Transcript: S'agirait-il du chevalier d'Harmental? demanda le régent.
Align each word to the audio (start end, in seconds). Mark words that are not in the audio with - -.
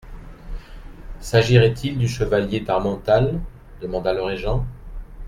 S'agirait-il 1.19 1.95
du 1.99 2.07
chevalier 2.07 2.59
d'Harmental? 2.59 3.39
demanda 3.81 4.15
le 4.15 4.23
régent. 4.23 4.65